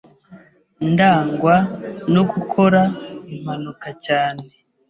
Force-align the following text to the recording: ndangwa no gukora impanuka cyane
ndangwa 0.91 1.55
no 2.13 2.21
gukora 2.31 2.81
impanuka 3.35 3.89
cyane 4.05 4.43